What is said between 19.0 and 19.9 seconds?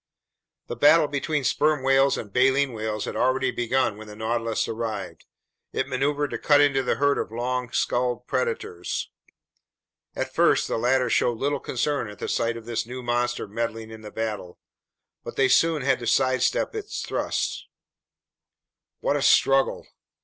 What a struggle!